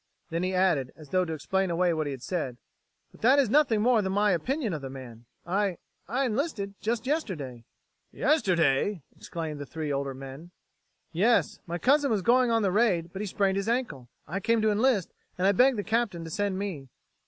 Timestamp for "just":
6.81-7.05